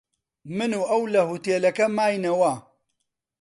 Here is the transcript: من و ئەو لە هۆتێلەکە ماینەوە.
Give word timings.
من 0.57 0.71
و 0.79 0.81
ئەو 0.89 1.03
لە 1.13 1.21
هۆتێلەکە 1.29 1.85
ماینەوە. 1.97 2.53